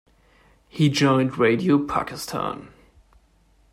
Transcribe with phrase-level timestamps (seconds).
[0.67, 2.69] He joined Radio Pakistan.